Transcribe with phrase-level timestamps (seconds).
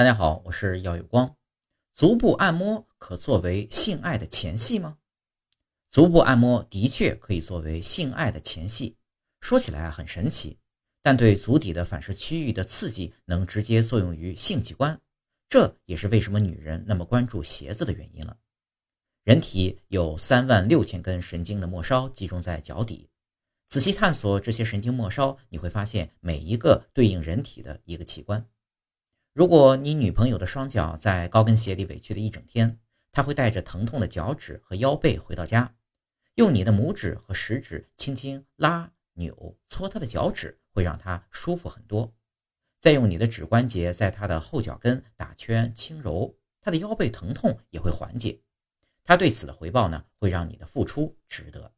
[0.00, 1.36] 大家好，我是耀有光。
[1.92, 4.96] 足部按摩可作为性爱的前戏吗？
[5.90, 8.96] 足部按摩的确可以作为性爱的前戏，
[9.42, 10.56] 说起来啊很神奇，
[11.02, 14.98] 但对足底的反射区域的刺激能直接作用于性器官，
[15.50, 18.38] 这也是为什么女人那么关注鞋子的原因了。
[19.24, 23.10] 人体有三万六千根神经的末梢集中在脚底，
[23.68, 28.42] 仔细探索这些神经末梢，你会发现每一个对应人体的一个器官。
[29.32, 32.80] 如果你女朋友的双脚在高跟鞋里委屈了一整天，
[33.12, 35.72] 她会带着疼痛的脚趾和腰背回到家，
[36.34, 42.12] 用你的拇指和食指轻轻拉、扭、搓她的脚趾，会让她舒服很多。
[42.80, 48.40] 再用你的指关节在她的后脚跟打圈轻揉，她的腰背疼痛也会缓解。
[49.04, 51.72] 她对此的回报呢，会让你的付出值得。